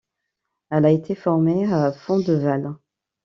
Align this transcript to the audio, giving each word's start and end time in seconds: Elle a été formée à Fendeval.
Elle 0.71 0.85
a 0.87 0.89
été 0.89 1.13
formée 1.13 1.71
à 1.71 1.93
Fendeval. 1.93 2.73